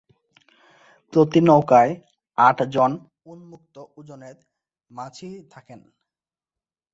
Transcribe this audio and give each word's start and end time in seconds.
প্রতি 1.13 1.39
নৌকায় 1.41 1.91
আট 2.37 2.57
জন 2.73 2.91
উন্মুক্ত 3.25 3.75
ওজনের 3.97 4.37
মাঝি 4.91 5.29
থাকেন। 5.51 5.79